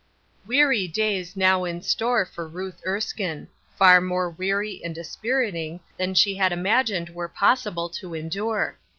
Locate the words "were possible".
7.11-7.87